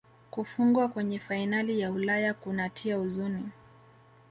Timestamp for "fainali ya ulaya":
1.19-2.33